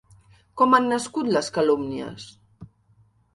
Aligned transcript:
Com 0.61 0.71
han 0.77 0.87
nascut 0.93 1.29
les 1.35 1.51
calúmnies? 1.59 2.27